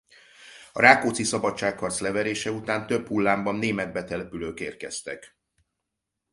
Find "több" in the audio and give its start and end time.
2.87-3.07